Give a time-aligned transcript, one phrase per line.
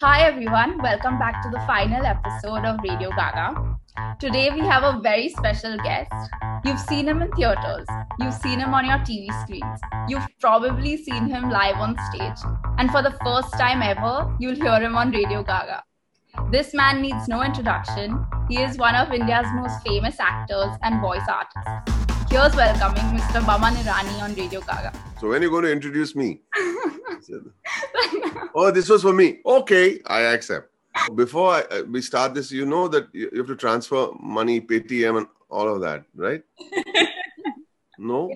[0.00, 3.76] Hi everyone, welcome back to the final episode of Radio Gaga.
[4.20, 6.12] Today we have a very special guest.
[6.64, 7.84] You've seen him in theaters,
[8.20, 12.38] you've seen him on your TV screens, you've probably seen him live on stage,
[12.78, 15.82] and for the first time ever, you'll hear him on Radio Gaga.
[16.52, 18.24] This man needs no introduction.
[18.48, 22.00] He is one of India's most famous actors and voice artists.
[22.30, 23.40] Here's welcoming Mr.
[23.40, 24.92] Boman Irani on Radio Gaga.
[25.20, 26.42] So when are you going to introduce me?
[28.54, 29.38] oh, this was for me.
[29.44, 30.70] Okay, I accept.
[31.14, 35.18] Before I, uh, we start this, you know that you have to transfer money, Paytm,
[35.18, 36.42] and all of that, right?
[37.98, 38.30] No.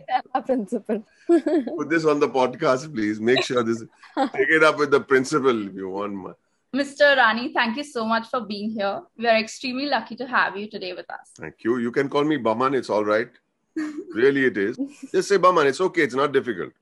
[0.45, 1.05] principal.
[1.29, 3.21] Put this on the podcast, please.
[3.21, 3.85] Make sure this.
[4.35, 6.37] Take it up with the principal if you want.
[6.74, 7.16] Mr.
[7.16, 9.02] Irani, thank you so much for being here.
[9.16, 11.30] We are extremely lucky to have you today with us.
[11.38, 11.79] Thank you.
[11.79, 12.74] You can call me Boman.
[12.74, 13.29] It's all right.
[14.15, 14.79] really, it is.
[15.13, 15.66] Just say Boman.
[15.66, 16.02] It's okay.
[16.02, 16.73] It's not difficult.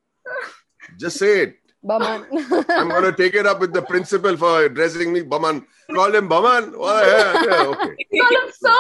[0.99, 1.60] Just say it.
[1.85, 2.27] Boman.
[2.69, 5.23] I'm going to take it up with the principal for addressing me.
[5.23, 5.65] Boman.
[5.91, 6.75] Call him Boman.
[6.77, 7.97] Oh, yeah, yeah, okay.
[8.21, 8.75] Call him so.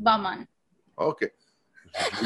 [0.00, 0.46] Boman.
[0.98, 1.30] Okay.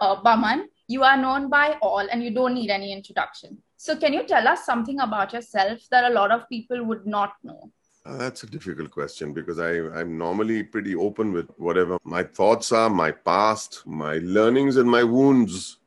[0.00, 3.58] uh, Boman, you are known by all and you don't need any introduction.
[3.76, 7.34] So, can you tell us something about yourself that a lot of people would not
[7.42, 7.70] know?
[8.06, 12.70] Uh, that's a difficult question because I, I'm normally pretty open with whatever my thoughts
[12.70, 15.78] are, my past, my learnings, and my wounds.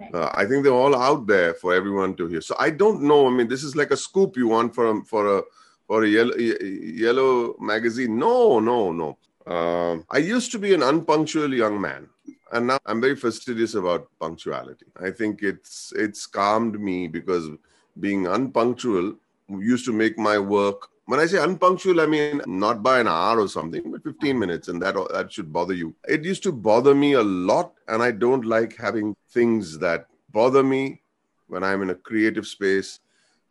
[0.00, 0.14] Right.
[0.14, 2.40] Uh, I think they're all out there for everyone to hear.
[2.40, 3.26] So I don't know.
[3.26, 5.42] I mean, this is like a scoop you want for a, for a
[5.86, 8.18] for a yellow, yellow magazine.
[8.18, 9.18] No, no, no.
[9.46, 12.08] Uh, I used to be an unpunctual young man,
[12.52, 14.86] and now I'm very fastidious about punctuality.
[14.98, 17.50] I think it's it's calmed me because
[17.98, 19.16] being unpunctual
[19.48, 23.40] used to make my work when I say unpunctual, I mean not by an hour
[23.40, 25.92] or something, but 15 minutes, and that that should bother you.
[26.06, 30.62] It used to bother me a lot, and I don't like having things that bother
[30.62, 31.02] me
[31.48, 33.00] when I'm in a creative space.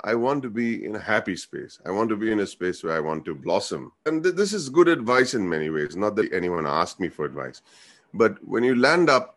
[0.02, 1.78] I want to be in a happy space.
[1.86, 3.92] I want to be in a space where I want to blossom.
[4.06, 5.98] And th- this is good advice in many ways.
[5.98, 7.62] Not that anyone asked me for advice,
[8.14, 9.36] but when you land up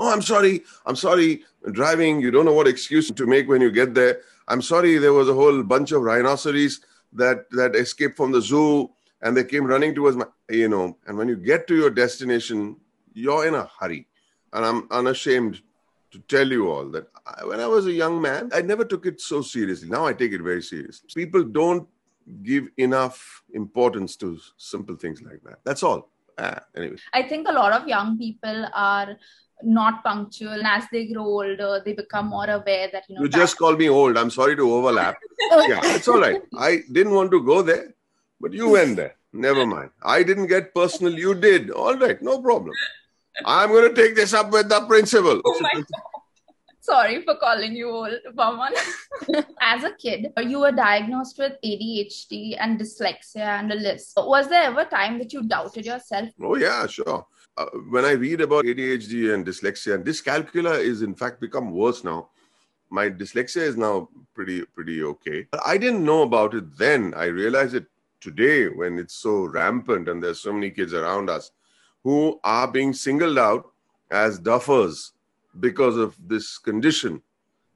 [0.00, 0.62] Oh, I'm sorry.
[0.86, 1.42] I'm sorry.
[1.72, 4.20] Driving, you don't know what excuse to make when you get there.
[4.46, 4.96] I'm sorry.
[4.98, 6.80] There was a whole bunch of rhinoceros
[7.12, 8.90] that that escaped from the zoo
[9.22, 12.76] and they came running towards my you know and when you get to your destination
[13.14, 14.06] you're in a hurry.
[14.52, 15.60] And i'm unashamed
[16.10, 19.06] to tell you all that I, when i was a young man i never took
[19.06, 19.88] it so seriously.
[19.88, 21.08] Now i take it very seriously.
[21.14, 21.88] People don't
[22.42, 25.60] give enough importance to simple things like that.
[25.64, 26.10] That's all.
[26.38, 26.96] Ah, anyway.
[27.12, 29.16] I think a lot of young people are
[29.62, 30.52] not punctual.
[30.52, 32.30] And as they grow older they become mm-hmm.
[32.30, 34.16] more aware that you know you just call me old.
[34.16, 35.16] I'm sorry to overlap.
[35.68, 36.42] Yeah it's all right.
[36.56, 37.94] I didn't want to go there
[38.40, 39.16] but you went there.
[39.32, 39.90] Never mind.
[40.02, 41.12] I didn't get personal.
[41.12, 41.70] You did.
[41.70, 42.20] All right.
[42.22, 42.74] No problem.
[43.44, 45.40] I'm going to take this up with the principal.
[45.44, 45.84] Oh my God.
[46.80, 48.72] Sorry for calling you old, Boman.
[49.60, 54.14] As a kid, you were diagnosed with ADHD and dyslexia and a list.
[54.16, 56.30] Was there ever a time that you doubted yourself?
[56.40, 57.26] Oh, yeah, sure.
[57.58, 62.04] Uh, when I read about ADHD and dyslexia, and dyscalculia is in fact become worse
[62.04, 62.28] now.
[62.88, 65.48] My dyslexia is now pretty pretty okay.
[65.66, 67.12] I didn't know about it then.
[67.16, 67.86] I realize it
[68.20, 71.50] today when it's so rampant and there's so many kids around us
[72.04, 73.72] who are being singled out
[74.12, 75.10] as duffers
[75.58, 77.20] because of this condition.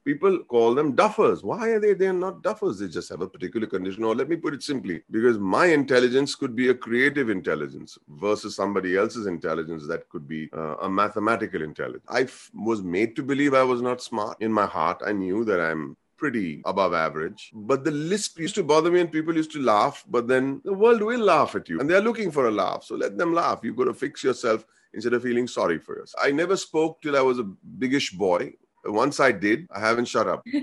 [0.05, 1.43] People call them duffers.
[1.43, 1.93] Why are they?
[1.93, 2.79] They're not duffers.
[2.79, 4.03] They just have a particular condition.
[4.03, 8.55] Or let me put it simply because my intelligence could be a creative intelligence versus
[8.55, 12.03] somebody else's intelligence that could be uh, a mathematical intelligence.
[12.09, 14.37] I f- was made to believe I was not smart.
[14.41, 17.51] In my heart, I knew that I'm pretty above average.
[17.53, 20.05] But the lisp used to bother me and people used to laugh.
[20.09, 22.83] But then the world will laugh at you and they're looking for a laugh.
[22.83, 23.59] So let them laugh.
[23.63, 26.23] You've got to fix yourself instead of feeling sorry for yourself.
[26.23, 28.53] I never spoke till I was a biggish boy.
[28.85, 30.43] Once I did, I haven't shut up.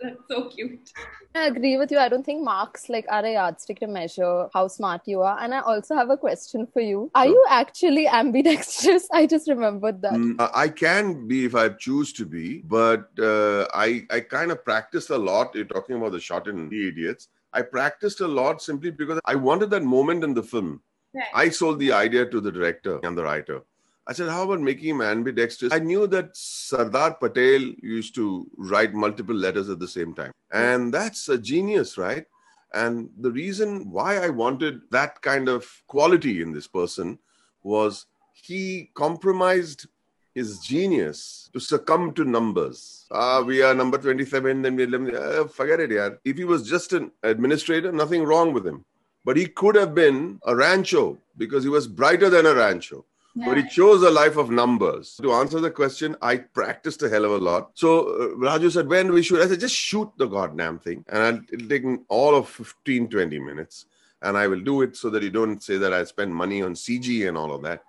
[0.00, 0.90] That's so cute.
[1.34, 1.98] I agree with you.
[1.98, 5.38] I don't think marks like are a yardstick to measure how smart you are.
[5.38, 7.10] And I also have a question for you.
[7.14, 7.32] Are Sure.
[7.32, 9.06] you actually ambidextrous?
[9.12, 10.12] I just remembered that.
[10.12, 14.64] Mm, I can be if I choose to be, but uh, I I kind of
[14.64, 15.54] practiced a lot.
[15.54, 17.28] You're talking about the shot in Three Idiots.
[17.52, 20.82] I practiced a lot simply because I wanted that moment in the film.
[21.14, 21.26] Right.
[21.34, 23.62] I sold the idea to the director and the writer.
[24.06, 25.72] I said, How about making him ambidextrous?
[25.72, 30.32] I knew that Sardar Patel used to write multiple letters at the same time.
[30.50, 32.26] And that's a genius, right?
[32.74, 37.18] And the reason why I wanted that kind of quality in this person
[37.62, 39.86] was he compromised
[40.34, 43.06] his genius to succumb to numbers.
[43.10, 45.14] Ah, we are number 27, then we 11.
[45.14, 46.10] Uh, forget it, yeah.
[46.24, 48.84] If he was just an administrator, nothing wrong with him.
[49.24, 53.04] But he could have been a rancho because he was brighter than a rancho.
[53.34, 55.18] But he chose a life of numbers.
[55.22, 57.70] To answer the question, I practiced a hell of a lot.
[57.74, 59.40] So uh, Raju said, when we shoot?
[59.40, 61.04] I said, just shoot the goddamn thing.
[61.08, 63.86] And I'll, it'll take all of 15, 20 minutes.
[64.20, 66.74] And I will do it so that you don't say that I spend money on
[66.74, 67.82] CG and all of that,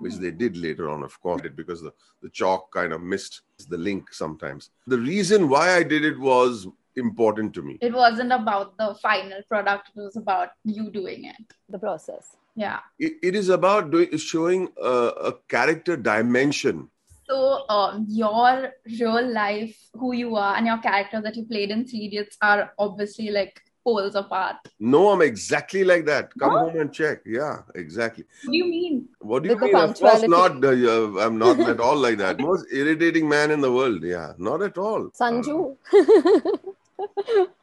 [0.00, 1.92] which they did later on, of course, because the,
[2.22, 4.70] the chalk kind of missed the link sometimes.
[4.86, 7.78] The reason why I did it was important to me.
[7.80, 11.36] It wasn't about the final product, it was about you doing it.
[11.68, 12.36] The process.
[12.56, 12.80] Yeah.
[12.98, 14.90] It, it is about doing, showing a,
[15.30, 16.90] a character dimension.
[17.28, 21.86] So, um, your real life, who you are, and your character that you played in
[21.86, 24.56] Three Idiots are obviously like poles apart.
[24.80, 26.30] No, I'm exactly like that.
[26.38, 26.58] Come Huh?
[26.64, 27.20] home and check.
[27.24, 28.24] Yeah, exactly.
[28.44, 29.08] What do you mean?
[29.20, 29.76] What do you With mean?
[29.76, 30.28] Of course punctuality.
[30.28, 30.64] not.
[30.64, 32.40] Uh, I'm not at all like that.
[32.40, 34.02] Most irritating man in the world.
[34.02, 35.10] Yeah, not at all.
[35.10, 35.76] Sanju.
[35.94, 36.56] Uh,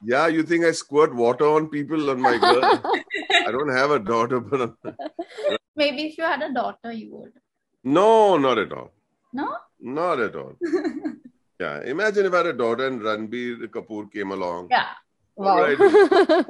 [0.03, 2.63] yeah, you think I squirt water on people on my girl?
[3.47, 4.75] I don't have a daughter, but
[5.75, 7.33] Maybe if you had a daughter, you would.
[7.83, 8.91] no, not at all.
[9.33, 9.55] No?
[9.79, 10.53] Not at all.
[11.59, 14.67] Yeah, imagine if I had a daughter and Ranbir Kapoor came along.
[14.69, 14.87] Yeah.
[15.35, 15.57] wow.
[15.57, 16.45] Alright.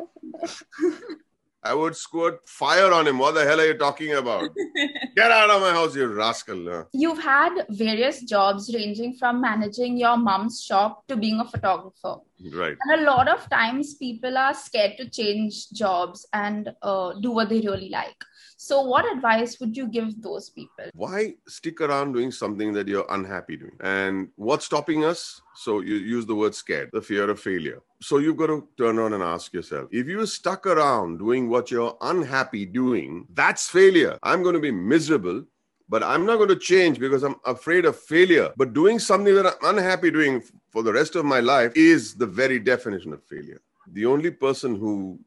[1.63, 3.17] I would squirt fire on him.
[3.17, 4.49] What the hell are you talking about?
[5.15, 6.85] Get out of my house, you rascal.
[6.93, 12.17] You've had various jobs ranging from managing your mom's shop to being a photographer.
[12.53, 12.77] Right.
[12.81, 17.49] And a lot of times people are scared to change jobs and uh, do what
[17.49, 18.23] they really like.
[18.59, 20.85] So, what advice would you give those people?
[20.95, 23.77] Why stick around doing something that you're unhappy doing?
[23.81, 25.39] And what's stopping us?
[25.53, 27.83] So you use the word scared, the fear of failure.
[28.01, 31.69] So you've got to turn around and ask yourself if you're stuck around doing what
[31.69, 34.17] you're unhappy doing, that's failure.
[34.23, 35.45] I'm going to be miserable.
[35.89, 38.51] But I'm not going to change because I'm afraid of failure.
[38.57, 42.25] But doing something that I'm unhappy doing for the rest of my life is the
[42.25, 43.61] very definition of failure.
[43.93, 45.17] The only person who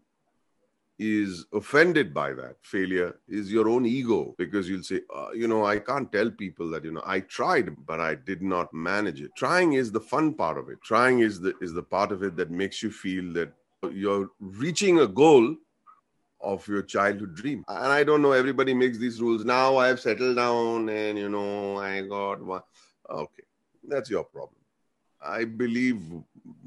[1.03, 5.65] is offended by that failure is your own ego because you'll say uh, you know
[5.65, 9.31] i can't tell people that you know i tried but i did not manage it.
[9.35, 10.79] Trying is the fun part of it.
[10.83, 13.51] Trying is the is the part of it that makes you feel that
[13.91, 15.57] you're reaching a goal
[16.43, 17.65] of your childhood dream.
[17.69, 21.31] And i don't know everybody makes these rules now i have settled down and you
[21.31, 22.63] know i got one.
[23.09, 23.45] Okay
[23.85, 24.57] that's your problem.
[25.23, 26.01] I believe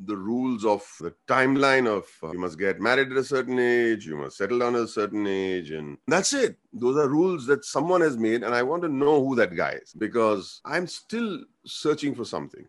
[0.05, 4.05] the rules of the timeline of uh, you must get married at a certain age,
[4.05, 6.57] you must settle down at a certain age, and that's it.
[6.73, 9.71] Those are rules that someone has made, and I want to know who that guy
[9.71, 12.65] is because I'm still searching for something.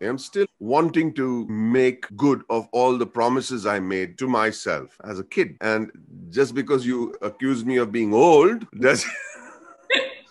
[0.00, 5.18] I'm still wanting to make good of all the promises I made to myself as
[5.18, 5.56] a kid.
[5.60, 5.90] And
[6.30, 9.04] just because you accuse me of being old does,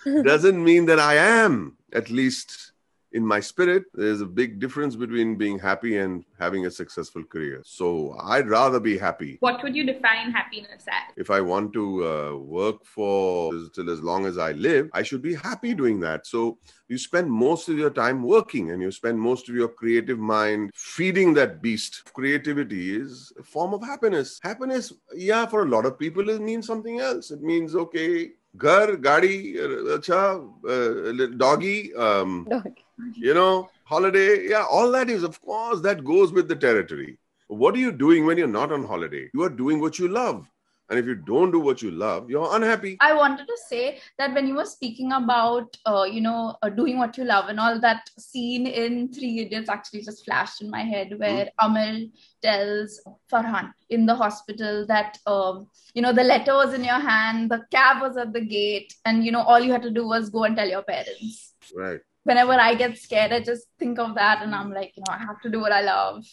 [0.23, 2.71] doesn't mean that I am, at least
[3.13, 7.61] in my spirit, there's a big difference between being happy and having a successful career.
[7.65, 9.37] So I'd rather be happy.
[9.39, 11.13] What would you define happiness as?
[11.15, 15.21] If I want to uh, work for till as long as I live, I should
[15.21, 16.27] be happy doing that.
[16.27, 16.57] So
[16.89, 20.71] you spend most of your time working and you spend most of your creative mind
[20.75, 22.11] feeding that beast.
[22.13, 24.39] Creativity is a form of happiness.
[24.43, 27.31] Happiness, yeah, for a lot of people, it means something else.
[27.31, 28.31] It means, okay.
[28.57, 31.93] Ghar, gadi, uh, acha, uh, doggy.
[31.93, 36.55] Um, doggy you know holiday yeah all that is of course that goes with the
[36.55, 37.17] territory.
[37.47, 39.29] What are you doing when you're not on holiday?
[39.33, 40.45] You are doing what you love.
[40.89, 42.97] And if you don't do what you love you're unhappy.
[43.01, 46.97] I wanted to say that when you were speaking about, uh, you know, uh, doing
[46.97, 50.83] what you love and all that scene in Three Idiots actually just flashed in my
[50.83, 52.09] head where Amil
[52.41, 53.01] tells
[53.31, 57.65] Farhan in the hospital that, um, you know, the letter was in your hand, the
[57.69, 60.45] cab was at the gate, and, you know, all you had to do was go
[60.45, 61.53] and tell your parents.
[61.75, 65.13] right Whenever I get scared, I just think of that and I'm like, you know,
[65.13, 66.25] I have to do what I love.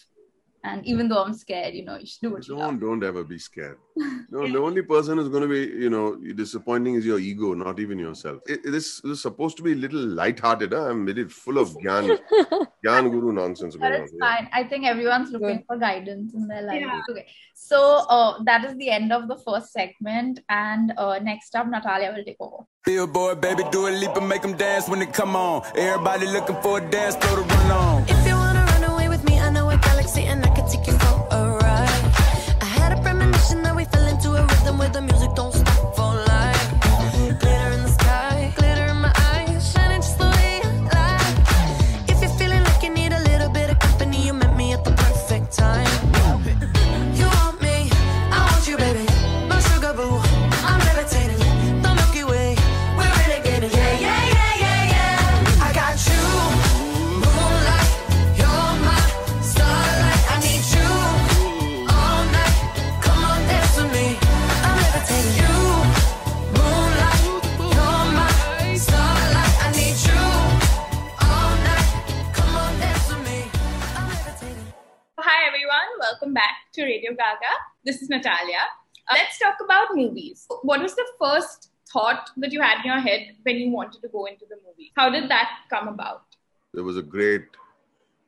[0.69, 2.61] And even though I'm scared, you know, you should do what you love.
[2.79, 3.77] don't don't ever be scared
[4.35, 6.05] no the only person who's going to be you know
[6.43, 10.05] disappointing is your ego not even yourself it, this is supposed to be a little
[10.19, 10.89] light-hearted huh?
[10.91, 12.07] i'm very full of gyan
[12.87, 14.25] gyan guru nonsense But going it's on here.
[14.27, 14.49] fine.
[14.59, 15.65] I think everyone's looking Good.
[15.69, 16.81] for guidance in their life.
[16.81, 17.01] Yeah.
[17.11, 17.25] Okay.
[17.69, 17.79] So
[18.17, 20.39] uh, that is the end of the first segment.
[20.49, 22.59] And uh, next up, Natalia will take over.
[22.85, 25.63] Billboard, baby, do a leap and make them dance when it come on.
[25.75, 28.03] Everybody looking for a dance floor to run on.
[28.15, 30.44] If you wanna run away with me, I know a galaxy and
[34.75, 35.64] into a rhythm where the music don't
[76.95, 77.53] Radio Gaga.
[77.83, 78.63] This is Natalia.
[79.09, 80.45] Uh, let's talk about movies.
[80.61, 84.07] What was the first thought that you had in your head when you wanted to
[84.07, 84.93] go into the movie?
[84.95, 86.23] How did that come about?
[86.73, 87.47] There was a great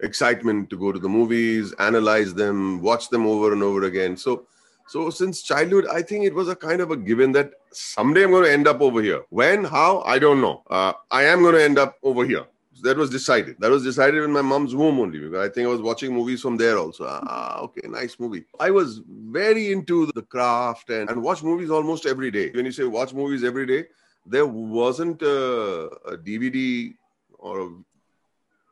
[0.01, 4.17] excitement to go to the movies, analyze them, watch them over and over again.
[4.17, 4.47] So,
[4.87, 8.31] so since childhood, I think it was a kind of a given that someday I'm
[8.31, 9.23] going to end up over here.
[9.29, 10.63] When, how, I don't know.
[10.69, 12.45] Uh, I am going to end up over here.
[12.83, 13.57] That was decided.
[13.59, 16.41] That was decided in my mom's womb only because I think I was watching movies
[16.41, 17.05] from there also.
[17.07, 18.45] Ah, okay, nice movie.
[18.59, 22.51] I was very into the craft and, and watch movies almost every day.
[22.51, 23.85] When you say watch movies every day,
[24.25, 26.93] there wasn't a, a DVD
[27.39, 27.69] or a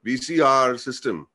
[0.05, 1.27] VCR system.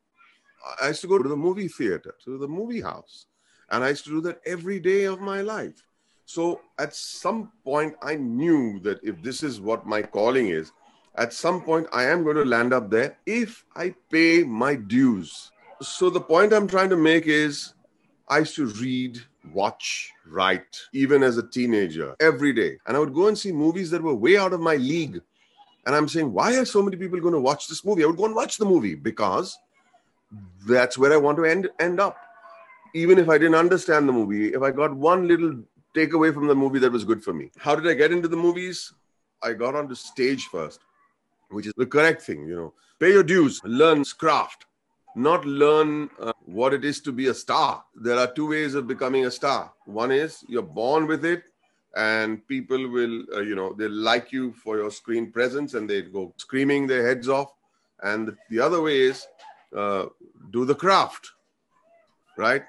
[0.80, 3.26] I used to go to the movie theater, to the movie house.
[3.70, 5.82] And I used to do that every day of my life.
[6.26, 10.72] So at some point, I knew that if this is what my calling is,
[11.16, 15.50] at some point I am going to land up there if I pay my dues.
[15.82, 17.74] So the point I'm trying to make is
[18.28, 19.18] I used to read,
[19.52, 22.78] watch, write, even as a teenager, every day.
[22.86, 25.20] And I would go and see movies that were way out of my league.
[25.86, 28.04] And I'm saying, why are so many people going to watch this movie?
[28.04, 29.58] I would go and watch the movie because
[30.68, 32.16] that's where I want to end, end up.
[32.94, 35.62] Even if I didn't understand the movie, if I got one little
[35.96, 37.50] takeaway from the movie that was good for me.
[37.58, 38.92] How did I get into the movies?
[39.42, 40.80] I got onto stage first
[41.50, 42.46] which is the correct thing.
[42.46, 44.66] You know, pay your dues, learn craft,
[45.14, 47.84] not learn uh, what it is to be a star.
[47.94, 49.72] There are two ways of becoming a star.
[49.86, 51.44] One is you're born with it,
[51.96, 56.02] and people will, uh, you know, they like you for your screen presence, and they
[56.02, 57.52] go screaming their heads off.
[58.02, 59.26] And the other way is
[59.76, 60.06] uh,
[60.50, 61.30] do the craft,
[62.38, 62.64] right?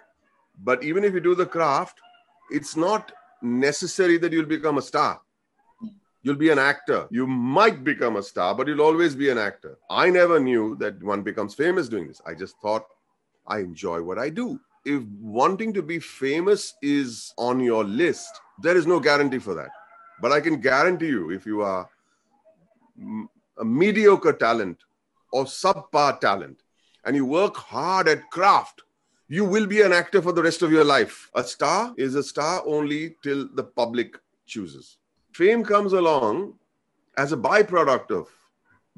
[0.64, 2.00] But even if you do the craft,
[2.52, 3.12] it's not
[3.42, 5.22] necessary that you'll become a star
[6.24, 7.08] You'll be an actor.
[7.10, 9.78] You might become a star, but you'll always be an actor.
[9.90, 12.22] I never knew that one becomes famous doing this.
[12.26, 12.86] I just thought
[13.48, 14.60] I enjoy what I do.
[14.86, 18.30] If wanting to be famous is on your list,
[18.62, 19.70] there is no guarantee for that.
[20.22, 21.90] But I can guarantee you, if you are
[23.58, 24.78] a mediocre talent
[25.32, 26.62] or subpar talent
[27.04, 28.84] and you work hard at craft,
[29.28, 31.32] you will be an actor for the rest of your life.
[31.34, 34.98] A star is a star only till the public chooses
[35.32, 36.54] fame comes along
[37.18, 38.28] as a byproduct of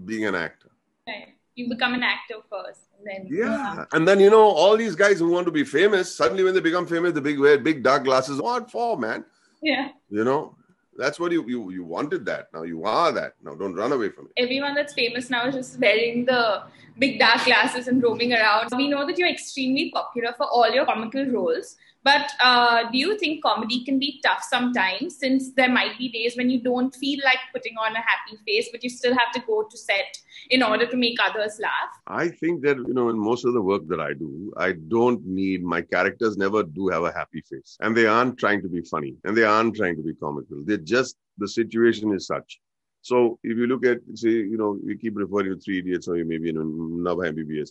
[0.05, 0.69] being an actor.
[1.07, 1.35] Right.
[1.55, 2.81] You become an actor first.
[2.97, 3.85] And then, yeah.
[3.91, 6.61] And then, you know, all these guys who want to be famous, suddenly when they
[6.61, 8.41] become famous, the big wear big dark glasses.
[8.41, 9.25] What for, man?
[9.61, 9.89] Yeah.
[10.09, 10.55] You know,
[10.97, 12.47] that's what you, you you wanted that.
[12.53, 13.33] Now you are that.
[13.43, 14.41] Now don't run away from it.
[14.41, 16.63] Everyone that's famous now is just wearing the
[16.97, 18.69] big dark glasses and roaming around.
[18.75, 21.75] We know that you're extremely popular for all your comical roles.
[22.03, 26.35] But uh, do you think comedy can be tough sometimes since there might be days
[26.35, 29.39] when you don't feel like putting on a happy face, but you still have to
[29.47, 30.17] go to set
[30.49, 31.91] in order to make others laugh?
[32.07, 35.25] I think that, you know, in most of the work that I do, I don't
[35.25, 37.77] need my characters never do have a happy face.
[37.79, 40.61] And they aren't trying to be funny and they aren't trying to be comical.
[40.65, 42.59] They're just, the situation is such.
[43.01, 46.15] So if you look at, say, you know, we keep referring to Three Idiots or
[46.15, 47.69] maybe you know, Munna MBBS.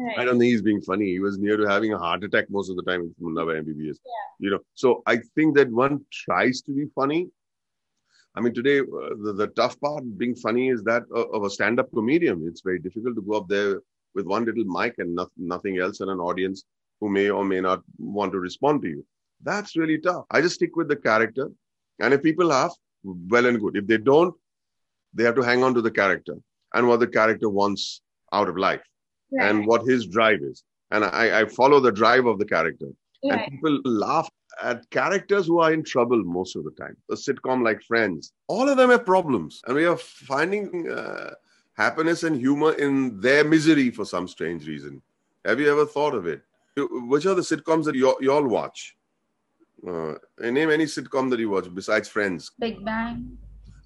[0.00, 0.18] Right.
[0.18, 1.06] I don't think he's being funny.
[1.06, 3.98] He was near to having a heart attack most of the time in Munna MBBS.
[4.06, 4.28] Yeah.
[4.38, 7.28] You know, so I think that one tries to be funny.
[8.34, 11.50] I mean, today uh, the, the tough part being funny is that uh, of a
[11.50, 12.46] stand-up comedian.
[12.46, 13.82] It's very difficult to go up there
[14.14, 16.64] with one little mic and not, nothing else and an audience
[17.00, 19.04] who may or may not want to respond to you.
[19.42, 20.24] That's really tough.
[20.30, 21.50] I just stick with the character,
[21.98, 23.76] and if people laugh, well and good.
[23.76, 24.34] If they don't,
[25.12, 26.36] they have to hang on to the character
[26.72, 28.00] and what the character wants
[28.32, 28.82] out of life
[29.32, 29.50] right.
[29.50, 30.64] and what his drive is.
[30.90, 32.86] And I, I follow the drive of the character.
[33.24, 33.40] Right.
[33.40, 34.28] And people laugh
[34.62, 36.96] at characters who are in trouble most of the time.
[37.10, 39.60] A sitcom like Friends, all of them have problems.
[39.66, 41.30] And we are finding uh,
[41.74, 45.02] happiness and humor in their misery for some strange reason.
[45.44, 46.42] Have you ever thought of it?
[46.76, 48.96] Which are the sitcoms that you, you all watch?
[49.86, 52.52] Uh, name any sitcom that you watch besides Friends.
[52.58, 53.38] Big Bang.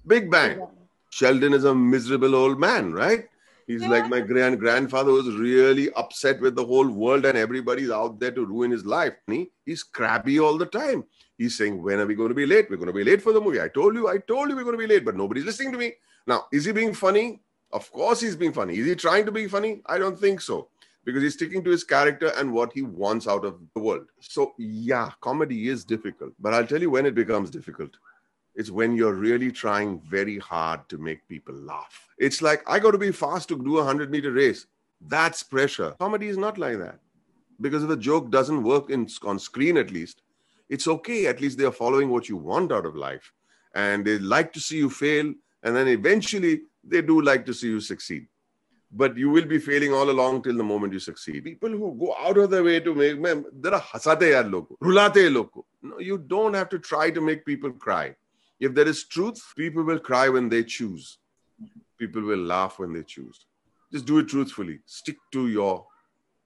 [0.07, 0.67] Big Bang.
[1.09, 3.27] Sheldon is a miserable old man, right?
[3.67, 3.89] He's yeah.
[3.89, 8.31] like my grand grandfather was really upset with the whole world and everybody's out there
[8.31, 9.13] to ruin his life.
[9.27, 11.03] He, he's crabby all the time.
[11.37, 12.69] He's saying, When are we going to be late?
[12.69, 13.59] We're going to be late for the movie.
[13.59, 15.77] I told you, I told you we're going to be late, but nobody's listening to
[15.77, 15.93] me.
[16.27, 17.41] Now, is he being funny?
[17.71, 18.77] Of course he's being funny.
[18.77, 19.81] Is he trying to be funny?
[19.87, 20.69] I don't think so.
[21.03, 24.07] Because he's sticking to his character and what he wants out of the world.
[24.19, 26.33] So, yeah, comedy is difficult.
[26.39, 27.91] But I'll tell you when it becomes difficult
[28.55, 32.07] it's when you're really trying very hard to make people laugh.
[32.17, 34.65] It's like, I got to be fast to do a 100 meter race.
[35.01, 35.91] That's pressure.
[35.99, 36.99] Comedy is not like that.
[37.59, 40.21] Because if a joke doesn't work in, on screen, at least,
[40.69, 41.27] it's okay.
[41.27, 43.31] At least they're following what you want out of life.
[43.73, 45.33] And they like to see you fail.
[45.63, 48.27] And then eventually, they do like to see you succeed.
[48.91, 51.43] but you will be failing all along till the moment you succeed.
[51.43, 54.67] People who go out of their way to make man, there are hasate yaar log,
[54.79, 55.31] rulate.
[55.81, 58.15] No, you don't have to try to make people cry.
[58.59, 61.17] If there is truth, people will cry when they choose.
[61.97, 63.45] People will laugh when they choose.
[63.91, 64.79] Just do it truthfully.
[64.85, 65.85] Stick to your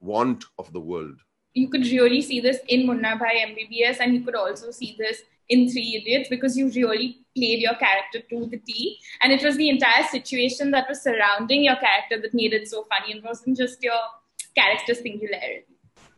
[0.00, 1.18] want of the world.
[1.54, 5.22] You could really see this in Munna Bhai MBBS, and you could also see this
[5.48, 8.98] in Three Idiots because you really played your character to the T.
[9.22, 12.86] And it was the entire situation that was surrounding your character that made it so
[12.88, 14.00] funny and wasn't just your
[14.54, 15.66] character's singularity.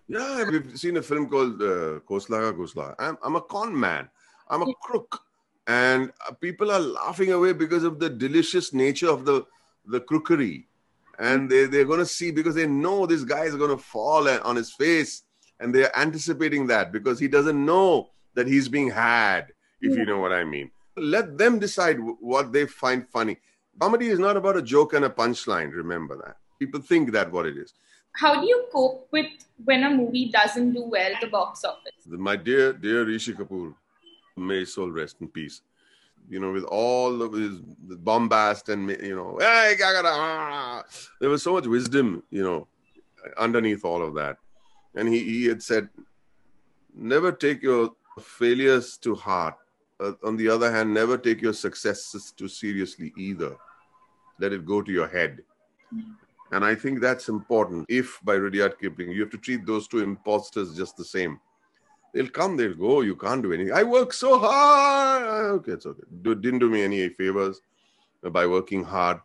[0.09, 2.95] Yeah, we've seen a film called uh, Khosla Ka Ghosla.
[2.99, 4.09] I'm, I'm a con man.
[4.49, 5.23] I'm a crook.
[5.67, 9.47] And uh, people are laughing away because of the delicious nature of the,
[9.87, 10.67] the crookery.
[11.19, 14.29] And they, they're going to see because they know this guy is going to fall
[14.29, 15.23] on his face.
[15.61, 20.19] And they're anticipating that because he doesn't know that he's being had, if you know
[20.19, 20.71] what I mean.
[20.97, 23.39] Let them decide what they find funny.
[23.79, 26.37] Comedy is not about a joke and a punchline, remember that.
[26.59, 27.73] People think that what it is.
[28.15, 29.27] How do you cope with
[29.65, 31.93] when a movie doesn't do well at the box office?
[32.07, 33.75] My dear, dear Rishi Kapoor,
[34.37, 35.63] may his soul rest in peace.
[36.29, 40.85] You know, with all of his bombast and, you know, hey, ah.
[41.21, 42.69] there was so much wisdom, you know,
[43.37, 44.37] underneath all of that.
[44.95, 45.89] And he, he had said,
[46.95, 49.57] never take your failures to heart.
[49.99, 53.57] Uh, on the other hand, never take your successes too seriously either.
[54.39, 55.43] Let it go to your head.
[56.53, 57.87] And I think that's important.
[57.89, 61.41] If by Rudyard Kipling, you have to treat those two imposters just the same.
[62.13, 63.01] They'll come, they'll go.
[63.01, 63.73] You can't do anything.
[63.73, 65.23] I work so hard.
[65.57, 66.03] Okay, it's okay.
[66.23, 67.61] Do, didn't do me any favors
[68.23, 69.21] by working hard.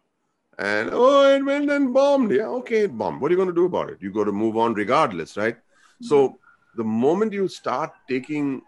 [0.57, 2.31] And oh, it went and bombed.
[2.31, 3.21] Yeah, okay, it bombed.
[3.21, 3.97] What are you going to do about it?
[3.99, 5.55] You got to move on regardless, right?
[5.55, 6.05] Mm-hmm.
[6.05, 6.39] So
[6.75, 8.61] the moment you start taking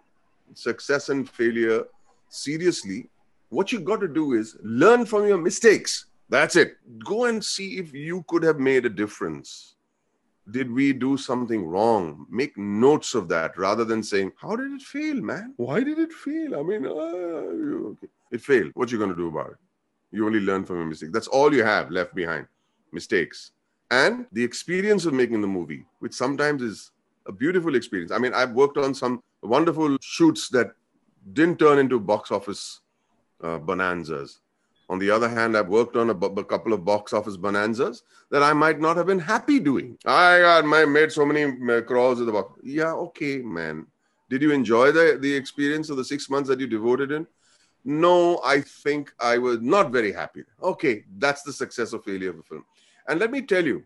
[0.54, 1.86] success and failure
[2.28, 3.10] seriously,
[3.50, 6.06] what you got to do is learn from your mistakes.
[6.30, 6.78] That's it.
[7.04, 9.76] Go and see if you could have made a difference.
[10.52, 12.26] Did we do something wrong?
[12.30, 15.54] Make notes of that rather than saying, How did it fail, man?
[15.58, 16.60] Why did it fail?
[16.60, 18.08] I mean, uh, okay.
[18.32, 18.72] it failed.
[18.74, 19.58] What you going to do about it?
[20.12, 21.12] You only learn from your mistake.
[21.12, 22.48] That's all you have left behind
[22.92, 23.52] mistakes.
[23.92, 26.92] And the experience of making the movie, which sometimes is
[27.28, 28.12] a beautiful experience.
[28.12, 30.72] I mean, I've worked on some wonderful shoots that
[31.34, 32.82] didn't turn into box office
[33.44, 34.40] uh, bonanzas.
[34.90, 38.54] On the other hand, I've worked on a, couple of box office bonanzas that I
[38.54, 39.98] might not have been happy doing.
[40.04, 42.60] I got my made so many uh, crores at the box.
[42.64, 43.86] Yeah, okay, man.
[44.32, 47.28] Did you enjoy the, the experience of the six months that you devoted in?
[47.86, 50.44] No, I think I was not very happy.
[50.62, 52.66] Okay, that's the success or failure of a film.
[53.08, 53.84] And let me tell you,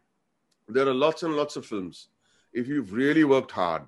[0.70, 2.08] there are lots and lots of films
[2.54, 3.84] if you've really worked hard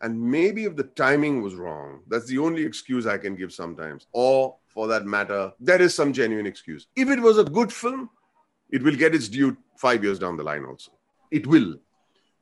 [0.00, 4.06] and maybe if the timing was wrong, that's the only excuse I can give sometimes.
[4.12, 6.86] Or for that matter, there is some genuine excuse.
[6.94, 8.10] If it was a good film,
[8.70, 10.92] it will get its due five years down the line also.
[11.30, 11.76] It will.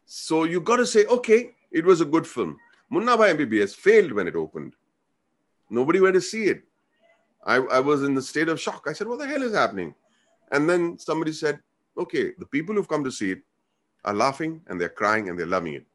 [0.05, 2.59] So you got to say, okay, it was a good film.
[2.91, 4.75] Munna Bhai MBBS failed when it opened.
[5.71, 6.63] Nobody went to see it.
[7.45, 8.85] I, I was in the state of shock.
[8.87, 9.95] I said, what the hell is happening?
[10.53, 11.61] And then somebody said,
[11.97, 13.43] okay, the people who've come to see it
[14.05, 15.87] are laughing and they're crying and they're loving it.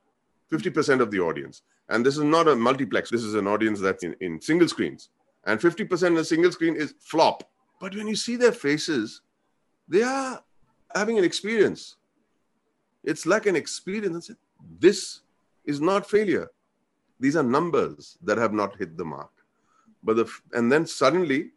[0.51, 1.61] 50% of the audience.
[1.89, 5.09] And this is not a multiplex, this is an audience that's in, in single screens.
[5.45, 7.43] And 50% of the single screen is flop.
[7.79, 9.21] But when you see their faces,
[9.87, 10.43] they are
[10.93, 11.95] having an experience.
[13.03, 14.29] It's like an experience.
[14.79, 15.21] This
[15.65, 16.49] is not failure.
[17.19, 19.31] These are numbers that have not hit the mark.
[20.03, 21.51] But the, and then suddenly,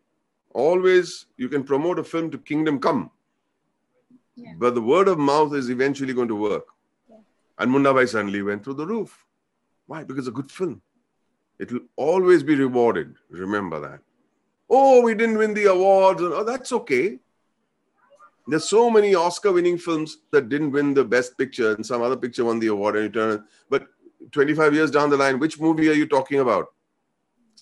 [0.52, 3.10] always you can promote a film to kingdom come
[4.58, 6.66] but the word of mouth is eventually going to work.
[7.58, 9.24] And Munna Bhai suddenly went through the roof.
[9.86, 10.04] Why?
[10.04, 10.82] Because a good film.
[11.58, 13.14] It will always be rewarded.
[13.30, 14.00] Remember that.
[14.68, 16.20] Oh, we didn't win the awards.
[16.22, 17.18] Oh, that's okay.
[18.46, 22.44] There's so many Oscar-winning films that didn't win the best picture, and some other picture
[22.44, 23.44] won the award and turn.
[23.70, 23.86] But
[24.32, 26.72] 25 years down the line, which movie are you talking about?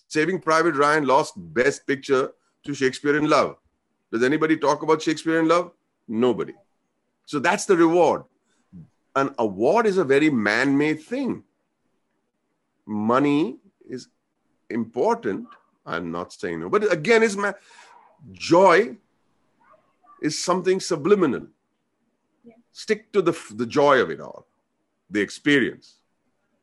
[0.08, 2.32] Saving Private Ryan lost Best Picture
[2.64, 3.56] to Shakespeare in Love.
[4.10, 5.72] Does anybody talk about Shakespeare in Love?
[6.08, 6.54] Nobody.
[7.26, 8.24] So that's the reward.
[9.14, 11.42] An award is a very man made thing.
[12.86, 14.08] Money is
[14.70, 15.46] important.
[15.84, 17.52] I'm not saying no, but again, is ma-
[18.32, 18.96] joy
[20.22, 21.46] is something subliminal.
[22.44, 22.54] Yeah.
[22.72, 24.46] Stick to the, the joy of it all,
[25.10, 25.98] the experience.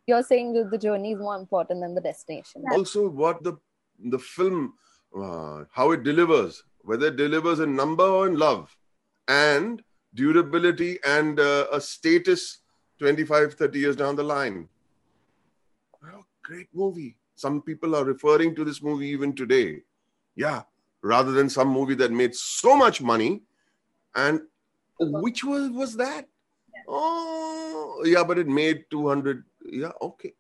[0.08, 2.64] You're saying that the journey is more important than the destination.
[2.72, 3.58] Also, what the
[4.04, 4.74] the film,
[5.16, 8.76] uh, how it delivers, whether it delivers in number or in love,
[9.28, 9.84] and
[10.14, 12.60] durability and uh, a status
[13.00, 14.68] 25, 30 years down the line.
[16.02, 17.16] Well, great movie.
[17.36, 19.84] Some people are referring to this movie even today.
[20.36, 20.64] Yeah,
[21.02, 23.44] rather than some movie that made so much money
[24.16, 24.42] and
[25.00, 26.28] which was was that?
[26.88, 29.44] Oh, yeah, but it made 200.
[29.66, 30.34] Yeah, okay.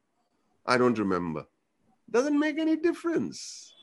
[0.66, 1.46] I don't remember.
[2.10, 3.74] Doesn't make any difference.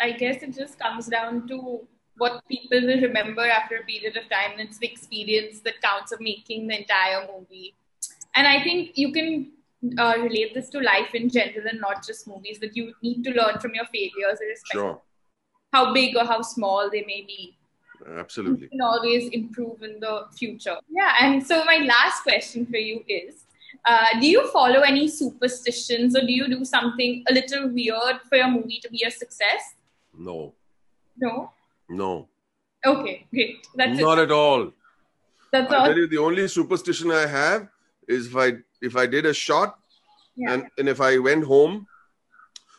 [0.00, 1.86] I guess it just comes down to
[2.18, 4.58] what people will remember after a period of time.
[4.58, 7.74] It's the experience that counts of making the entire movie.
[8.34, 9.52] And I think you can
[9.98, 13.30] uh, relate this to life in general and not just movies, that you need to
[13.30, 15.00] learn from your failures, irrespective Sure.
[15.72, 17.56] how big or how small they may be.
[18.18, 18.64] Absolutely.
[18.64, 20.76] You can always improve in the future.
[20.90, 23.44] Yeah, and so my last question for you is
[23.84, 28.36] uh, Do you follow any superstitions or do you do something a little weird for
[28.36, 29.74] your movie to be a success?
[30.16, 30.54] No,
[31.18, 31.52] No?
[31.88, 32.28] No,
[32.84, 33.66] Okay, great.
[33.74, 34.22] That's not it.
[34.24, 34.70] at all.
[35.52, 35.86] That's I all.
[35.86, 37.68] tell you, the only superstition I have
[38.08, 39.78] is if I if I did a shot
[40.36, 40.52] Yeah.
[40.52, 41.86] and, and if I went home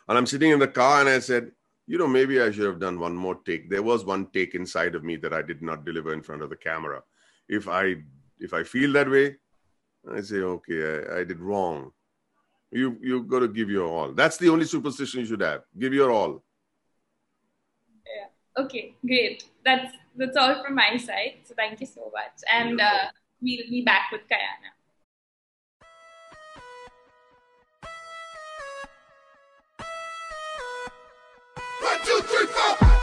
[0.07, 1.51] and I'm sitting in the car and I said,
[1.87, 3.69] you know, maybe I should have done one more take.
[3.69, 6.49] There was one take inside of me that I did not deliver in front of
[6.49, 7.01] the camera.
[7.49, 7.95] If I
[8.39, 9.35] if I feel that way,
[10.13, 11.91] I say, okay, I, I did wrong.
[12.71, 14.11] You you got to give your all.
[14.13, 15.61] That's the only superstition you should have.
[15.79, 16.43] Give your all.
[18.57, 19.43] Okay, great.
[19.63, 21.41] That's that's all from my side.
[21.43, 22.41] So thank you so much.
[22.51, 24.73] And uh, we'll be back with Kayana.
[31.81, 32.96] One, two, three, four.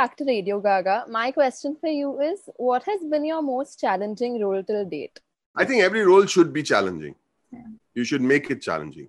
[0.00, 1.04] Back to Radio Gaga.
[1.08, 5.20] My question for you is what has been your most challenging role till date?
[5.54, 7.14] I think every role should be challenging.
[7.94, 9.08] You should make it challenging.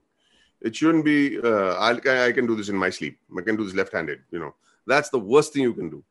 [0.59, 1.91] It shouldn't be, uh, I,
[2.27, 3.17] I can do this in my sleep.
[3.37, 4.19] I can do this left handed.
[4.31, 4.53] You know,
[4.85, 6.03] that's the worst thing you can do.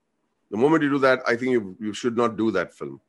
[0.50, 3.02] The moment you do that, I think you, you should not do that film.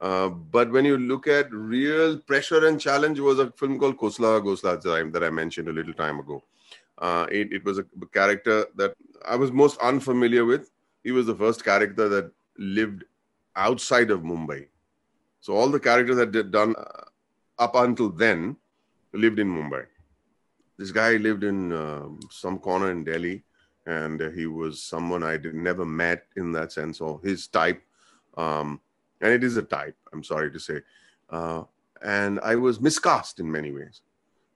[0.00, 4.40] Uh, but when you look at real pressure and challenge, was a film called Kosla
[4.46, 6.44] Gosla that that I mentioned a little time ago.
[6.98, 8.94] Uh, it, it was a character that
[9.26, 10.70] I was most unfamiliar with.
[11.06, 13.04] He was the first character that lived
[13.54, 14.66] outside of Mumbai.
[15.40, 17.04] So all the characters that did done uh,
[17.60, 18.56] up until then
[19.12, 19.84] lived in Mumbai.
[20.76, 23.44] This guy lived in um, some corner in Delhi,
[23.86, 27.80] and uh, he was someone I did never met in that sense, or his type.
[28.36, 28.80] Um,
[29.20, 29.94] and it is a type.
[30.12, 30.80] I'm sorry to say,
[31.30, 31.62] uh,
[32.02, 34.00] and I was miscast in many ways.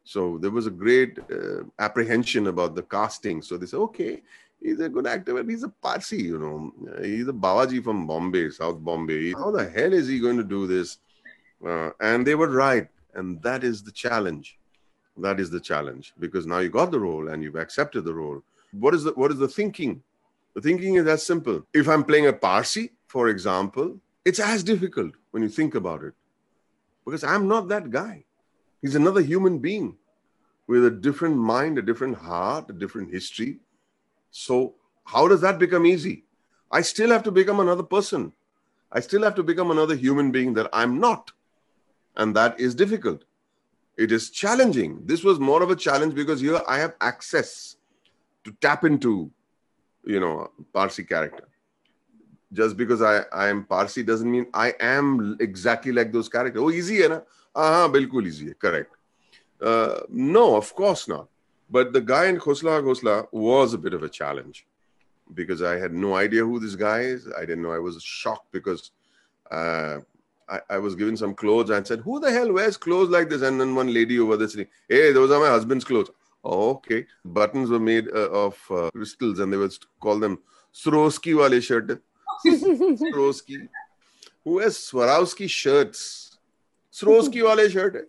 [0.03, 3.41] So there was a great uh, apprehension about the casting.
[3.41, 4.23] So they said, okay,
[4.63, 6.73] he's a good actor, but he's a Parsi, you know.
[7.03, 9.33] He's a Bawaji from Bombay, South Bombay.
[9.33, 10.99] How the hell is he going to do this?
[11.65, 12.89] Uh, and they were right.
[13.15, 14.59] And that is the challenge.
[15.17, 18.43] That is the challenge because now you got the role and you've accepted the role.
[18.73, 20.03] What is the what is the thinking?
[20.55, 21.67] The thinking is as simple.
[21.75, 26.15] If I'm playing a Parsi, for example, it's as difficult when you think about it
[27.05, 28.25] because I'm not that guy.
[28.81, 29.97] He's another human being
[30.67, 33.59] with a different mind, a different heart, a different history.
[34.31, 36.25] So, how does that become easy?
[36.71, 38.33] I still have to become another person.
[38.93, 41.33] I still have to become another human being that I'm not.
[42.17, 43.25] And that is difficult.
[43.97, 45.01] It is challenging.
[45.05, 47.77] This was more of a challenge because here I have access
[48.45, 49.31] to tap into,
[50.05, 51.49] you know, Parsi character.
[52.53, 56.63] Just because I, I am Parsi doesn't mean I am exactly like those characters.
[56.63, 57.21] Oh, easy, hai na?
[57.55, 58.93] Uh-huh, bilkul easy, correct.
[59.61, 61.29] Uh, no, of course not.
[61.71, 64.67] But the guy in Khosla Khosla was a bit of a challenge
[65.35, 67.29] because I had no idea who this guy is.
[67.37, 67.73] I didn't know.
[67.73, 68.91] I was shocked because
[69.51, 69.99] uh,
[70.49, 73.43] I, I was given some clothes and said, Who the hell wears clothes like this?
[73.43, 76.11] And then one lady over there saying, Hey, those are my husband's clothes.
[76.43, 77.07] Oh, okay.
[77.25, 80.39] Buttons were made uh, of uh, crystals and they would call them
[80.75, 82.03] Swarovski wale shirt.
[82.47, 83.69] Swarovski.
[84.43, 86.39] Who wears Swarovski shirts?
[86.93, 88.09] Swarovski wale shirt.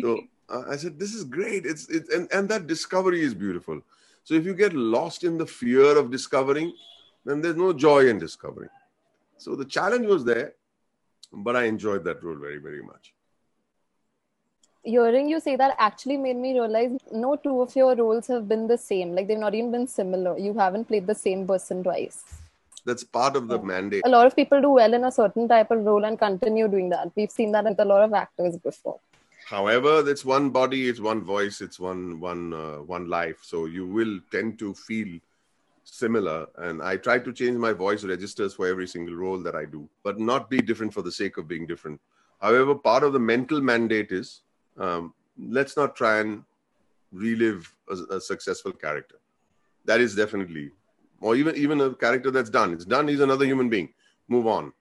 [0.00, 1.66] So uh, I said, This is great.
[1.66, 3.80] It's, it's and, and that discovery is beautiful.
[4.24, 6.72] So if you get lost in the fear of discovering,
[7.24, 8.70] then there's no joy in discovering.
[9.36, 10.54] So the challenge was there,
[11.32, 13.14] but I enjoyed that role very, very much.
[14.82, 18.66] Hearing you say that actually made me realize no two of your roles have been
[18.66, 19.14] the same.
[19.14, 20.38] Like they've not even been similar.
[20.38, 22.24] You haven't played the same person twice.
[22.84, 24.02] That's part of the mandate.
[24.06, 26.88] A lot of people do well in a certain type of role and continue doing
[26.90, 27.10] that.
[27.14, 28.98] We've seen that with a lot of actors before.
[29.48, 33.38] However, it's one body, it's one voice, it's one one uh, one life.
[33.40, 35.18] So you will tend to feel
[35.84, 36.46] similar.
[36.56, 39.88] And I try to change my voice registers for every single role that I do,
[40.02, 41.98] but not be different for the sake of being different.
[42.42, 44.42] However, part of the mental mandate is
[44.76, 46.44] um, let's not try and
[47.10, 49.16] relive a, a, successful character.
[49.86, 50.72] That is definitely,
[51.22, 52.74] or even even a character that's done.
[52.74, 53.08] It's done.
[53.08, 53.94] He's another human being.
[54.28, 54.74] Move on.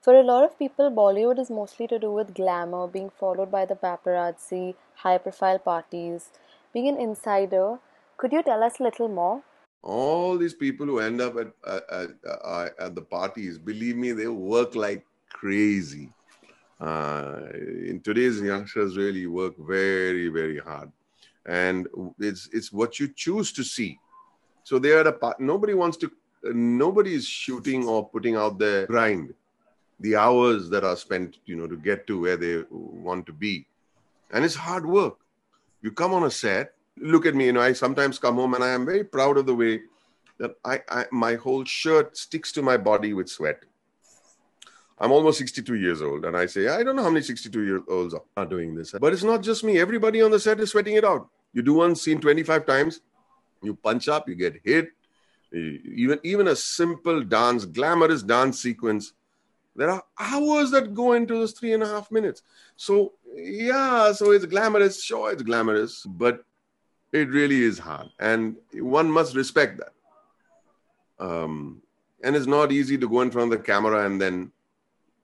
[0.00, 3.66] For a lot of people, Bollywood is mostly to do with glamour, being followed by
[3.66, 6.30] the paparazzi, high-profile parties.
[6.72, 7.78] Being an insider,
[8.16, 9.42] could you tell us a little more?
[9.82, 12.10] all these people who end up at, at,
[12.44, 16.12] at, at the parties, believe me, they work like crazy.
[16.80, 20.90] Uh, in today's youngsters really work very, very hard.
[21.46, 23.98] And it's, it's what you choose to see.
[24.64, 26.10] So they are a part, nobody wants to,
[26.42, 29.34] nobody is shooting or putting out their grind,
[30.00, 33.66] the hours that are spent, you know, to get to where they want to be.
[34.32, 35.18] And it's hard work.
[35.82, 38.64] You come on a set, look at me, you know, I sometimes come home and
[38.64, 39.80] I am very proud of the way
[40.38, 43.62] that I, I my whole shirt sticks to my body with sweat.
[44.98, 47.82] I'm almost 62 years old, and I say, I don't know how many 62 year
[47.88, 48.92] olds are doing this.
[48.92, 49.78] But it's not just me.
[49.78, 51.26] Everybody on the set is sweating it out.
[51.54, 53.00] You do one scene 25 times,
[53.62, 54.90] you punch up, you get hit.
[55.52, 59.14] Even, even a simple dance, glamorous dance sequence,
[59.76, 62.42] there are hours that go into those three and a half minutes.
[62.76, 65.02] So, yeah, so it's glamorous.
[65.02, 66.44] Sure, it's glamorous, but
[67.12, 69.92] it really is hard, and one must respect that.
[71.24, 71.82] Um,
[72.22, 74.52] and it's not easy to go in front of the camera and then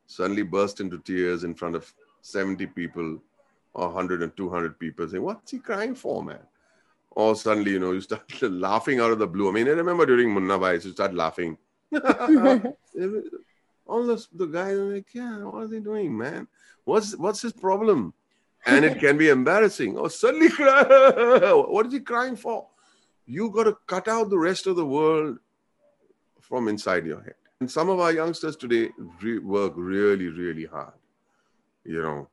[0.06, 3.18] suddenly burst into tears in front of 70 people
[3.74, 6.38] or 100 and 200 people saying, What's he crying for, man?
[7.11, 9.48] Or suddenly, you know, you start laughing out of the blue.
[9.48, 11.56] I mean, I remember during Munna Bhai, you start laughing.
[13.87, 16.49] All the, the guys are like, Yeah, what are they doing, man?
[16.85, 18.14] What's what's his problem?
[18.66, 19.96] and it can be embarrassing.
[19.96, 22.66] Oh, suddenly, what is he crying for?
[23.25, 25.38] You got to cut out the rest of the world
[26.40, 27.35] from inside your head.
[27.61, 28.90] And some of our youngsters today
[29.22, 30.92] re- work really, really hard.
[31.85, 32.29] You know,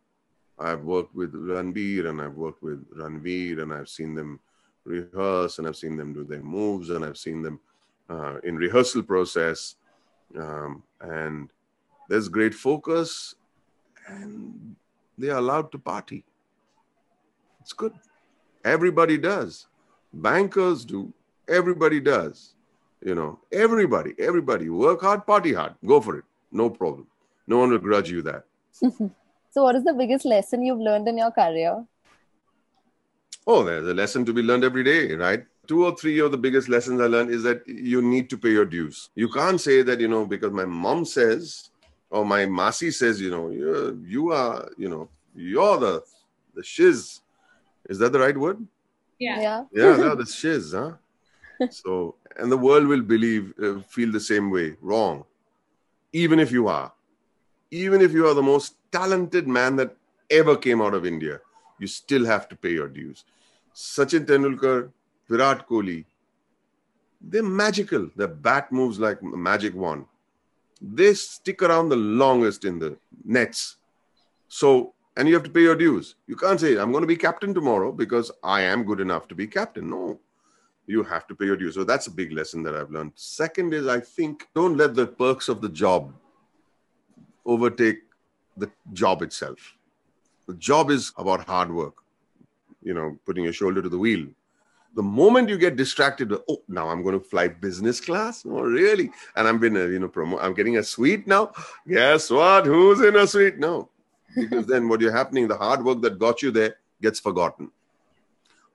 [0.59, 4.39] I've worked with Ranbir and I've worked with Ranveer and I've seen them
[4.85, 7.59] rehearse and I've seen them do their moves and I've seen them
[8.09, 9.75] uh, in rehearsal process.
[10.37, 11.51] Um, and
[12.09, 13.35] there's great focus
[14.07, 14.75] and
[15.17, 16.25] they are allowed to party.
[17.61, 17.93] It's good.
[18.65, 19.67] Everybody does.
[20.13, 21.13] Bankers do.
[21.47, 22.55] Everybody does.
[23.05, 24.69] You know, everybody, everybody.
[24.69, 25.75] Work hard, party hard.
[25.85, 26.25] Go for it.
[26.51, 27.07] No problem.
[27.47, 28.45] No one will grudge you that.
[28.81, 31.85] so, what is the biggest lesson you've learned in your career?
[33.45, 35.45] Oh, there's a lesson to be learned every day, right?
[35.67, 38.51] Two or three of the biggest lessons I learned is that you need to pay
[38.51, 39.09] your dues.
[39.15, 41.69] You can't say that, you know, because my mom says
[42.09, 46.03] or my Masi says, you know, you you are, you know, you're the
[46.53, 47.21] the shiz.
[47.89, 48.65] Is that the right word?
[49.19, 49.41] Yeah.
[49.41, 50.93] Yeah, yeah no, the shiz, huh?
[51.69, 54.75] so, and the world will believe, uh, feel the same way.
[54.81, 55.23] Wrong.
[56.11, 56.91] Even if you are,
[57.71, 59.95] even if you are the most talented man that
[60.29, 61.39] ever came out of India,
[61.79, 63.25] you still have to pay your dues.
[63.75, 64.91] Sachin Tendulkar,
[65.33, 66.05] Virat Kohli,
[67.21, 68.09] they're magical.
[68.15, 70.05] Their bat moves like a magic wand
[70.83, 73.77] they stick around the longest in the nets.
[74.49, 76.15] So, and you have to pay your dues.
[76.27, 79.35] You can't say, I'm going to be captain tomorrow because I am good enough to
[79.35, 79.89] be captain.
[79.89, 80.19] No,
[80.85, 81.75] you have to pay your dues.
[81.75, 83.13] So that's a big lesson that I've learned.
[83.15, 86.13] Second is, I think, don't let the perks of the job
[87.45, 87.99] overtake
[88.57, 89.77] the job itself.
[90.47, 91.95] The job is about hard work,
[92.81, 94.27] you know, putting your shoulder to the wheel,
[94.95, 98.45] the moment you get distracted, oh, now I'm going to fly business class.
[98.45, 99.11] Oh, really?
[99.35, 100.37] And I'm been, a, you know, promo.
[100.41, 101.51] I'm getting a suite now.
[101.87, 102.65] Guess what?
[102.65, 103.57] Who's in a suite?
[103.57, 103.89] No,
[104.35, 107.71] because then what you're happening, the hard work that got you there gets forgotten.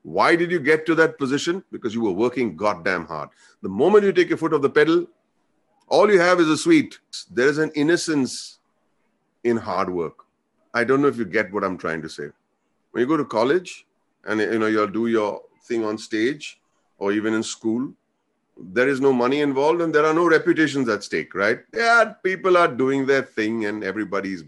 [0.02, 1.62] Why did you get to that position?
[1.70, 3.28] Because you were working goddamn hard.
[3.62, 5.06] The moment you take your foot off the pedal,
[5.88, 6.98] all you have is a suite.
[7.30, 8.58] There is an innocence
[9.44, 10.24] in hard work.
[10.74, 12.28] I don't know if you get what I'm trying to say.
[12.90, 13.86] When you go to college
[14.24, 16.60] and you know you'll do your thing on stage
[16.98, 17.92] or even in school,
[18.60, 21.60] there is no money involved and there are no reputations at stake, right?
[21.72, 24.44] Yeah, people are doing their thing and everybody's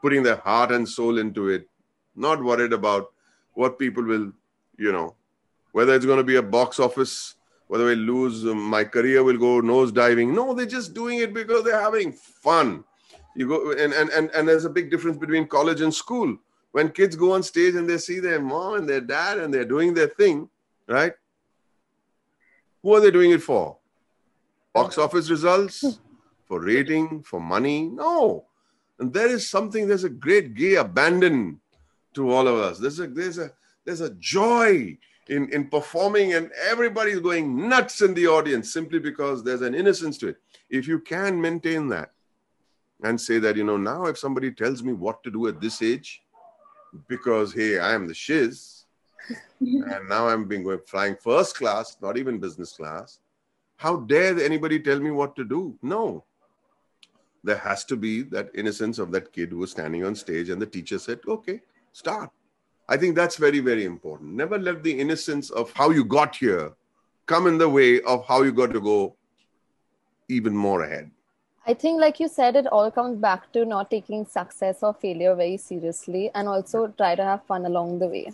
[0.00, 1.68] putting their heart and soul into it,
[2.16, 3.12] not worried about
[3.54, 4.32] what people will,
[4.78, 5.14] you know,
[5.72, 7.34] whether it's going to be a box office,
[7.68, 10.34] whether we lose, um, my career will go nose diving.
[10.34, 12.84] No, they're just doing it because they're having fun.
[13.36, 16.36] You go and, and and and there's a big difference between college and school.
[16.72, 19.64] When kids go on stage and they see their mom and their dad and they're
[19.64, 20.48] doing their thing,
[20.86, 21.12] right?
[22.82, 23.76] Who are they doing it for?
[24.72, 25.98] Box office results?
[26.46, 27.22] For rating?
[27.22, 27.82] For money?
[27.82, 28.46] No.
[28.98, 31.60] And there is something, there's a great gay abandon
[32.14, 32.78] to all of us.
[32.78, 33.50] There's a there's a
[33.84, 39.42] there's a joy in, in performing, and everybody's going nuts in the audience simply because
[39.42, 40.36] there's an innocence to it.
[40.68, 42.12] If you can maintain that
[43.02, 45.82] and say that, you know, now if somebody tells me what to do at this
[45.82, 46.22] age,
[47.08, 48.84] because hey, I am the shiz,
[49.60, 53.20] and now I'm being going flying first class, not even business class.
[53.76, 55.78] How dare anybody tell me what to do?
[55.82, 56.24] No.
[57.42, 60.60] There has to be that innocence of that kid who was standing on stage, and
[60.60, 61.60] the teacher said, Okay,
[61.92, 62.30] start.
[62.88, 64.32] I think that's very, very important.
[64.34, 66.72] Never let the innocence of how you got here
[67.26, 69.14] come in the way of how you got to go
[70.28, 71.10] even more ahead.
[71.66, 75.34] I think, like you said, it all comes back to not taking success or failure
[75.34, 78.32] very seriously and also try to have fun along the way.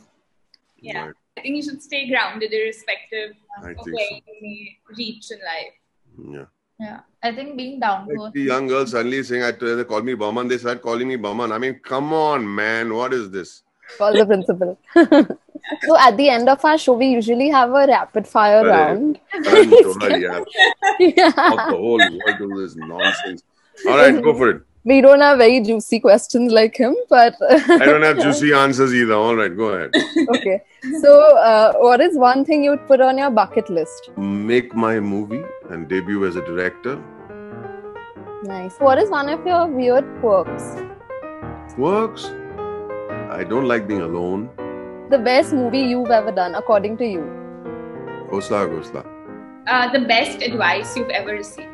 [0.78, 1.06] Yeah.
[1.06, 1.14] Right.
[1.36, 4.14] I think you should stay grounded irrespective I of think where so.
[4.14, 6.34] you may reach in life.
[6.34, 6.44] Yeah.
[6.78, 7.00] Yeah.
[7.22, 10.14] I think being down to Like the young girls suddenly saying, I they call me
[10.14, 10.48] Boman.
[10.48, 11.52] They start calling me Boman.
[11.52, 12.94] I mean, come on, man.
[12.94, 13.62] What is this?
[13.98, 14.78] Call the principal.
[15.82, 18.90] so, at the end of our show, we usually have a rapid fire Correct.
[18.90, 19.20] round.
[20.06, 20.44] Yeah.
[21.00, 21.30] yeah.
[21.30, 23.42] The whole world this nonsense.
[23.86, 24.62] All right, go for it.
[24.84, 29.14] We don't have very juicy questions like him, but I don't have juicy answers either.
[29.14, 29.90] All right, go ahead.
[30.36, 30.62] okay.
[31.00, 34.10] So, uh, what is one thing you would put on your bucket list?
[34.16, 37.02] Make my movie and debut as a director.
[38.44, 38.76] Nice.
[38.78, 40.76] What is one of your weird quirks?
[41.74, 42.26] Quirks?
[43.30, 44.48] I don't like being alone
[45.10, 47.20] the best movie you've ever done, according to you?
[48.30, 49.06] Khosla Ghosla.
[49.66, 51.68] Uh, the best advice you've ever received?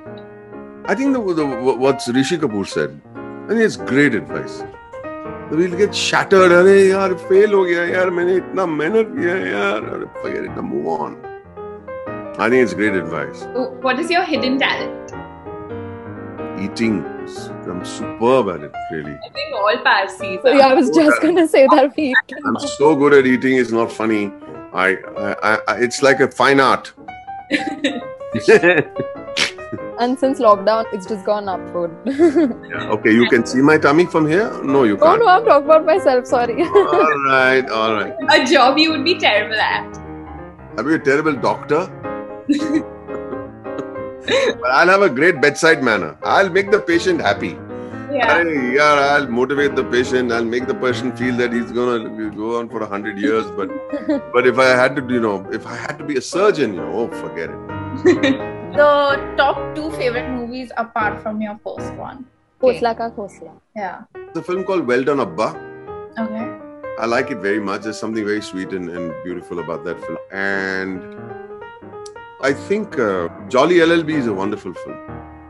[0.84, 3.00] I think the, the, what Rishi Kapoor said.
[3.14, 4.62] I think it's great advice.
[5.50, 6.52] We'll get shattered.
[6.52, 10.62] अरे यार fail हो गया यार मैंने kiya मेहनत किया यार forget it.
[10.62, 11.16] Move on.
[12.38, 13.44] I think it's great advice.
[13.82, 15.12] What is your hidden talent?
[16.58, 17.04] Eating.
[17.68, 18.72] I'm superb at it.
[18.90, 22.14] Really, I think all Parsis So, yeah, I was just gonna say that we
[22.46, 23.56] I'm so good at eating.
[23.56, 24.32] It's not funny.
[24.72, 26.92] I, I, I, I it's like a fine art.
[29.98, 31.90] and since lockdown, it's just gone upward.
[32.06, 34.50] Yeah, Okay, you can see my tummy from here.
[34.62, 35.22] No, you can't.
[35.22, 36.26] Oh no, I'm talking about myself.
[36.26, 36.62] Sorry.
[36.62, 38.14] all right, all right.
[38.30, 39.98] A job you would be terrible at.
[40.78, 41.88] I'll be a terrible doctor.
[44.26, 46.16] but I'll have a great bedside manner.
[46.22, 47.56] I'll make the patient happy.
[48.12, 48.42] Yeah.
[48.42, 50.32] Hey, yeah, I'll motivate the patient.
[50.32, 53.50] I'll make the patient feel that he's gonna go on for a hundred years.
[53.52, 53.70] But,
[54.32, 56.80] but if I had to, you know, if I had to be a surgeon, you
[56.80, 58.48] know, oh, forget it.
[58.72, 62.24] The top two favorite movies apart from your first one.
[62.58, 63.52] Khosla Ka Ghosla.
[63.76, 64.04] Yeah.
[64.14, 65.48] It's a film called Well Done Abba.
[66.18, 66.58] Okay.
[66.98, 67.82] I like it very much.
[67.82, 70.16] There's something very sweet and, and beautiful about that film.
[70.32, 71.02] And
[72.42, 74.96] I think uh, Jolly LLB is a wonderful film.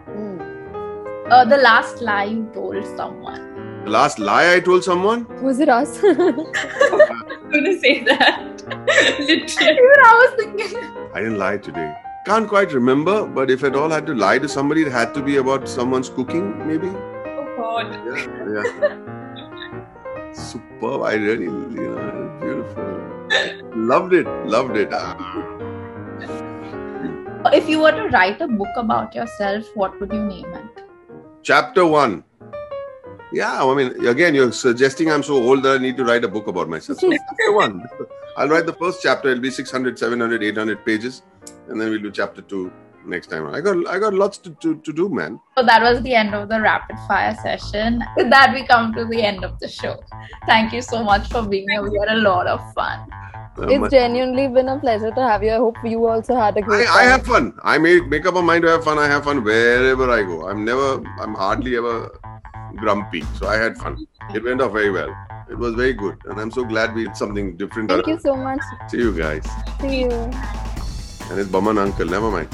[0.09, 1.33] Hmm.
[1.33, 3.85] Uh, the last lie you told someone.
[3.87, 5.99] The last lie I told someone, Was it us?
[6.05, 6.17] I'm
[7.53, 8.63] gonna say that.
[9.21, 9.73] Literally.
[9.73, 10.77] Even I was thinking.
[11.15, 11.95] I didn't lie today.
[12.27, 15.15] Can't quite remember, but if at all I had to lie to somebody, it had
[15.15, 16.89] to be about someone's cooking, maybe.
[16.89, 17.91] Oh God.
[18.07, 18.63] Yeah.
[18.85, 20.33] yeah.
[20.35, 21.03] Superb.
[21.03, 23.83] I really, you know, beautiful.
[23.93, 24.27] Loved it.
[24.47, 24.91] Loved it.
[24.93, 25.62] Ah.
[27.53, 30.85] If you were to write a book about yourself, what would you name it?
[31.43, 32.25] Chapter one.
[33.31, 36.29] Yeah, I mean, again, you're suggesting I'm so old that I need to write a
[36.29, 37.01] book about myself.
[37.01, 37.87] So, chapter one.
[38.39, 39.29] I'll write the first chapter.
[39.29, 41.23] It'll be 600, 700, 800 pages.
[41.69, 42.73] And then we'll do chapter two
[43.07, 43.47] next time.
[43.55, 45.41] I got I got lots to, to, to do, man.
[45.57, 48.03] So that was the end of the rapid fire session.
[48.17, 50.03] With that, we come to the end of the show.
[50.47, 51.83] Thank you so much for being here.
[51.83, 53.07] We had a lot of fun.
[53.59, 55.51] Uh, it's my- genuinely been a pleasure to have you.
[55.51, 57.53] I hope you also had a great I, I have fun.
[57.63, 58.99] I make make up my mind to have fun.
[58.99, 60.49] I have fun wherever I go.
[60.49, 62.19] I'm never, I'm hardly ever
[62.77, 63.23] grumpy.
[63.39, 64.07] So I had fun.
[64.35, 65.15] It went off very well.
[65.51, 67.91] It was very good, and I'm so glad we did something different.
[67.91, 68.61] Thank you so much.
[68.89, 69.45] See you guys.
[69.81, 70.11] See you.
[70.11, 72.07] And it's Boman uncle.
[72.07, 72.49] Never mind.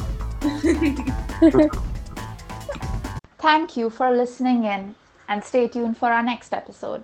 [3.39, 4.95] Thank you for listening in.
[5.29, 7.03] and stay tuned for our next episode.